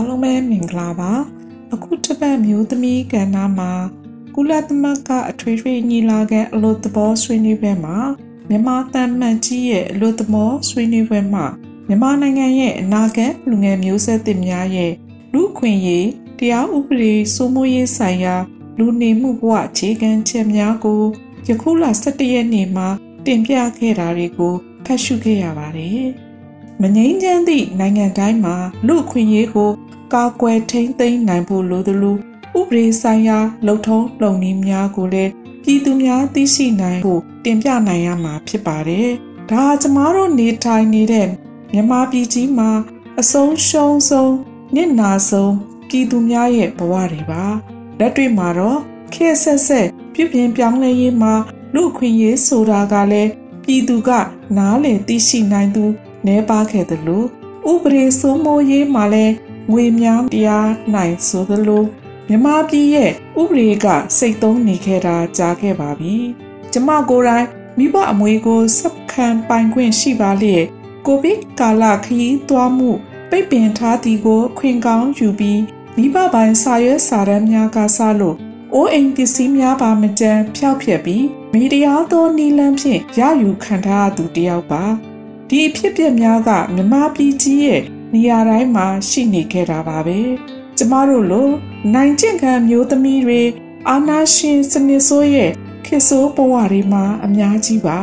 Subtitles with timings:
[0.00, 1.12] အားလုံးပဲမင်္ဂလာပါ
[1.74, 3.72] အခုတစ်ပတ်မျိုးသမီးကဏ္ဍမှာ
[4.34, 7.96] ကုလသမဂ္ဂအထွေထွေညီလာခံအလို့သဘောဆွေးနွေးပွဲမှာ
[8.48, 11.44] မြန်မာတန်မှန်ကြီးရဲ့အလို့သဘောဆွေးနွေးပွဲမှာ
[11.86, 14.92] မြန်မာနိုင်ငံရဲ့အနာဂတ်လူငယ်မျိုးဆက်သစ်များရဲ့
[15.32, 16.08] လူခွင့်ရေး
[16.38, 18.36] တရားဥပဒေစိုးမိုးရေးဆိုင်ရာ
[18.78, 21.02] လူနေမှုဘဝအခြေခံချက်များကို
[21.48, 22.88] ယခုလ17ရက်နေ့မှာ
[23.26, 24.54] တင်ပြခဲ့တာတွေကို
[24.84, 26.08] ဖတ်ရှုခဲ့ရပါတယ်။
[26.82, 28.56] မငိမ့်ချမ်းသည့်နိုင်ငံတိုင်းမှာ
[28.86, 29.70] လူခွင့်ရေးကို
[30.14, 32.16] ကာကွယ်ထိန်းသိမ်းနိုင်ဖို့လိုသလို
[32.58, 35.30] ဥပဒေဆိုင်ရာလုံထုံးလုံနည်းများကိုလည်း
[35.62, 39.08] ပြည်သူများသိရှိနိုင်ဖို့တင်ပြနိုင်ရမှာဖြစ်ပါတယ်။
[39.50, 41.28] ဒါကျမတို့နေထိုင်နေတဲ့
[41.72, 42.70] မြန်မာပြည်ကြီးမှာ
[43.20, 44.34] အဆုံးရှုံးဆုံး
[44.74, 45.54] နစ်နာဆုံး
[45.88, 47.44] ပြည်သူများရဲ့ဘဝတွေပါ။
[47.98, 48.80] လက်တွေ့မှာတော့
[49.14, 51.34] ခေတ်ဆက်ဆက်ပြုပြင်ပြောင်းလဲရေးမှာ
[51.74, 53.30] လူခွင့်ရေးဆိုတာကလည်း
[53.64, 54.10] ပြည်သူက
[54.56, 55.84] နားလည်သိရှိနိုင်သူ
[56.26, 57.26] နှဲပါခဲ့တယ်လို့
[57.70, 59.34] ဥပဒေစိုးမိုးရေးမှာလည်း
[59.70, 61.84] ငွေများတရားနိုင်ဆိုသလို
[62.28, 63.86] မြမပြည်ရဲ့ဥပဒေက
[64.18, 66.16] စိတ်သုံးနေခဲ့တာကြားခဲ့ပါပြီ။
[66.72, 67.46] ကျမကိုယ်တိုင်
[67.78, 70.64] မိဘအမွေကိုစပ်ခံပိုင်ခွင့်ရှိပါလျက်
[71.06, 72.90] ကိုဗစ်ကာလခရီးသွားမှု
[73.30, 75.62] ပိတ်ပင်ထားသည်ကိုခွင့်ကောင်းယူပြီး
[75.96, 78.36] မိဘပိုင်စာရွက်စာတမ်းများကစလို့
[78.74, 84.84] အိုးအိမ်ပစ္စည်းများပါမကြမ်းဖျောက်ဖျက်ပြီးမိတရားသောနီလန်းဖြင့်ရယူခံထားသူတယောက်ပါ
[85.48, 87.82] ဒီအဖြစ်ပြက်များကမြမပြည်ကြီးရဲ့
[88.14, 90.20] နေရာတိုင်းမှာရှိနေခဲ့တာပါပဲ
[90.76, 91.48] ကျမတို့လို
[91.94, 93.40] နိုင်ကျင့်ခံမျိုးသမီးတွေ
[93.88, 95.50] အာနာရှင်စနစ်ဆိုးရဲ့
[95.86, 97.98] ခေဆိုးဘဝတွေမှာအများကြီးပါ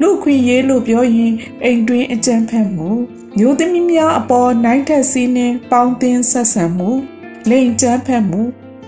[0.00, 1.32] လူခွင့်ရေးလို့ပြောရင်
[1.64, 2.90] အိမ်တွင်းအကြံဖက်မှု
[3.38, 6.90] မျိုးသမီးများအပေါ်နိုင်ထက်စီးနှင်းပေါင်းတင်ဆက်ဆံမှု
[7.50, 8.40] လိန်ကြမ်းဖက်မှု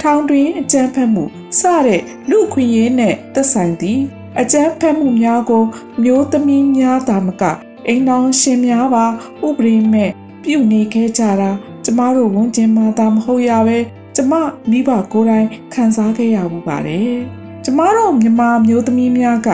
[0.00, 1.24] ထောင်တွင်အကြမ်းဖက်မှု
[1.60, 4.02] စတဲ့လူခွင့်ရေးနဲ့သက်ဆိုင်သည့်
[4.40, 5.64] အကြမ်းဖက်မှုများကို
[6.02, 7.42] မျိုးသမီးများသာမက
[7.86, 9.04] အိမ်တော်ရှင်များပါ
[9.46, 10.10] ဥပဒေမဲ့
[10.44, 11.50] ပြုနေခဲ့ကြတာ
[11.84, 13.78] ကျမတို့ဝန်ကျင်မှသာမဟုတ်ရပဲ
[14.16, 14.32] ကျမ
[14.70, 17.16] မိဘကိုယ်တိုင်ခံစားခဲ့ရမှုပါတယ်
[17.64, 19.48] ကျမတို့မြန်မာမျိုးသမီးများက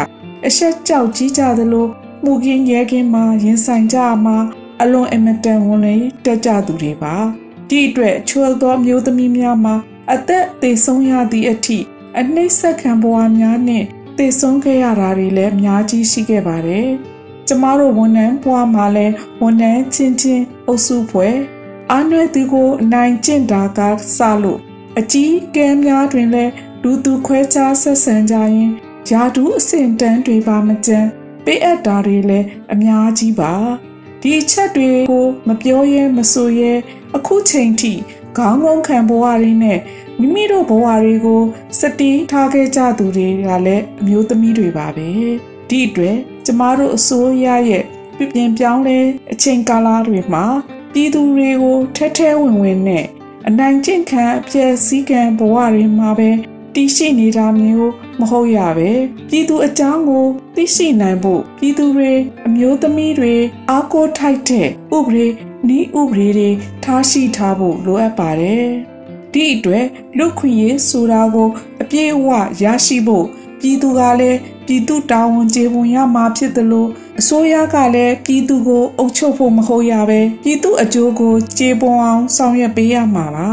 [0.47, 1.87] အဆက်ကြောက်ကြီးကြသလို
[2.25, 4.37] မှုကင်းရဲကင်းမှာရင်ဆိုင်ကြမှာ
[4.83, 7.15] အလွန်အမတန်ဝန်လေးတက်ကြသူတွေပါ
[7.69, 9.75] ဒီအတွက်ချွဲသောမျိုးသမီးများမှာ
[10.13, 11.79] အသက်သေဆုံးရသည့်အထိ
[12.19, 13.85] အနှိမ့်ဆက်ခံဘဝများနဲ့
[14.19, 16.89] သေဆုံးခဲ့ရတာတွေလည်းအများကြီးရှိခဲ့ပါတယ်။
[17.49, 21.37] ကျမတို့ဝန်ထမ်းဘဝမှာလည်းဝန်ထမ်းချင်းချင်းအုပ်စုဖွဲ့
[21.91, 23.81] အားနွယ်သူကိုအနိုင်ကျင့်တာက
[24.17, 24.61] စလို့
[24.99, 28.71] အကြီးကဲများတွင်လည်းလူသူခွဲခြားဆက်ဆံကြရင်
[29.11, 31.09] ယာတူးအဆင့်တန်းတွေပါမကြမ်း
[31.45, 33.53] ပေးအပ်တာတွေလည်းအများကြီးပါ
[34.23, 36.73] ဒီချက်တွေကိုမပြောရဲမဆိုရဲ
[37.17, 37.93] အခုချိန်ထိ
[38.37, 39.79] ခေါင်းငုံခံဘဝတွေနဲ့
[40.21, 41.43] မိမိတို့ဘဝတွေကို
[41.81, 45.11] စတီးထားခဲ့ကြသူတွေကလည်းအမျိုးသမီးတွေပါပဲ
[45.69, 47.85] ဒီအတွက်ကျမတို့အစိုးရရဲ့
[48.17, 48.99] ပြပြင်းပြောင်းလဲ
[49.33, 50.45] အချိန်ကာလတွေမှာ
[50.93, 53.05] ပြည်သူတွေကိုထဲထဲဝင်ဝင်နဲ့
[53.49, 56.31] အနိုင်ကျင့်ခံအပြည့်စည်းကံဘဝတွေမှာပဲ
[56.75, 57.91] တည်ရှိနေတာမျိုး
[58.21, 58.91] မဟုတ်ရပဲ
[59.29, 62.13] ပြည်သူအကြောင်းကိုသိရှိနိုင်ဖို့ပြည်သူတွေ
[62.47, 63.35] အမျိုးသမီးတွေ
[63.71, 65.27] အားကိုးထိုက်တဲ့ဥပဒေ
[65.77, 66.49] ဤဥပဒေတွေ
[66.85, 68.67] ထားရှိထားဖို့လိုအပ်ပါတယ်
[69.33, 69.87] ဒီအတွက်
[70.19, 71.49] လူခွင့်ရေးဆိုတာကို
[71.83, 72.29] အပြည့်အဝ
[72.63, 73.27] ရရှိဖို့
[73.61, 76.89] ပြည်သူကလည်းပြည်သူတာဝန်ကျေပွန်ရမှာဖြစ်တယ်လို့
[77.21, 83.49] အစိုးရကလည်းပြည်သူကိုအုပ်ချုပ်ဖို့မဟုတ်ရပဲပြည်သူအကျိုးကိုကျေပွန်အောင်ဆောင်ရွက်ပေးရမှာပါ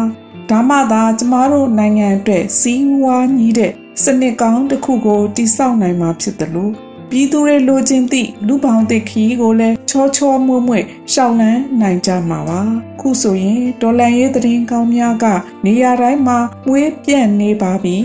[0.49, 3.71] ဒါမှသာကျမတို့နိုင်ငံအတွက်စီးပွားညီးတဲ့
[4.03, 10.83] စနစ်ကောင်းတစ်ခုကိုတည်ဆောက်နိုင်မှာဖြစ်တယ်လို့ ပြည်သူတွေလိုချင်သည့်လူပေါင်းသစ်ခီးကိုလည်းချောချောမွေ့မွေ့
[11.13, 12.61] ရှောင်လန်းနိုင်ကြမှာပါ
[12.99, 15.25] ခုဆိုရင်ဒေါ်လန်ရေးသတင်းကောင်းများက
[15.65, 16.37] နေရာတိုင်းမှာ
[16.69, 17.97] ဝေးပြန့်နေပါပြီ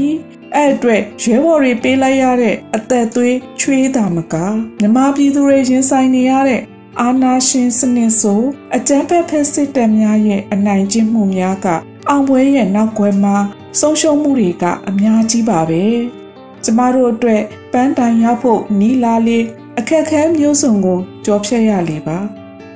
[0.54, 4.34] အဲ့အတွက်ရဲဘော်တွေပေးလိုက်ရတဲ့အသက်သွေးချွေးတာမက
[4.80, 6.62] မြမပြည်သူတွေရင်ဆိုင်နေရတဲ့
[7.00, 8.42] အာနာရှင်စနစ်ဆို
[8.76, 11.66] အကြမ်းဖက်ဖက်စစ်တပ်များရဲ့အနိုင်ကျင့်မှုများက
[12.08, 13.36] အောင်ပွဲရဲ့နောက်ွယ်မှာ
[13.80, 15.84] ဆုံးရှုံးမှုတွေကအများကြီးပါပဲ
[16.64, 19.38] ကျမတို့အတွက်ပန်းတိုင်ရောက်ဖို့နီးလာလေ
[19.78, 22.18] အခက်ခဲမျိုးစုံကိုကြောဖြတ်ရလေပါ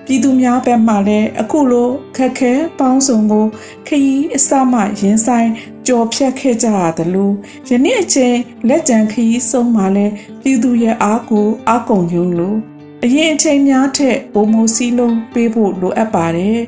[0.06, 3.46] ပြည်သူများဘက်မှလည်းအခုလိုခက်ခဲပေါင်းစုံကို
[3.86, 5.50] ခရီးအစမှရင်ဆိုင်
[5.86, 7.34] ကြော်ဖြတ်ခဲ့ကြရတယ်လို့
[7.68, 8.36] ယနေ့အချိန်
[8.68, 12.58] လက်ကျန်ခရီးဆုံးမှလည်းပြည်သူရဲ့အားကိုအကုန်ယုံလို့
[13.04, 16.60] အရင်အချိန်များထက်ပုံမစည်းလုံးပေးဖို့လိုအပ်ပါတယ်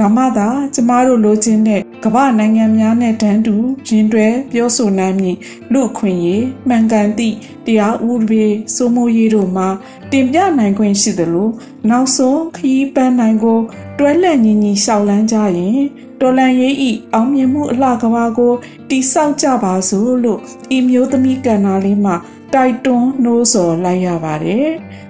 [0.00, 3.56] ဒါမှသာကျမတို့လိုချင်တဲ့ကမ္ဘာနိုင်ငံများနဲ့တန်းတူ
[3.88, 5.36] ရင်တွဲပြောဆိုနိုင်မည်
[5.72, 7.36] လူခွင့်ရေးမှန်ကန်သည့်
[7.66, 9.68] တရားဥပဒေစိုးမိုးရေးတို့မှာ
[10.12, 11.48] တင်ပြနိုင်ခွင့်ရှိသလို
[11.90, 13.58] နောက်ဆုံးခရီးပန်းနိုင်ကို
[13.98, 15.78] တွဲလက်ညီညီရှောက်လန်းကြရင်
[16.20, 18.52] တော်လန်ရေးဤအောင်မြင်မှုအလှကဘာကို
[18.90, 20.40] တိဆောက်ကြပါစို့လို့
[20.76, 22.16] ဤမျိုးသမီးကဏ္ဍလေးမှာ
[22.54, 24.66] တိုက်တွန်းနှိုးဆော်လိုက်ရပါတယ်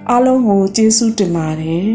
[0.09, 1.87] အားလုံးကိုကျေးဇူးတင်ပါတယ်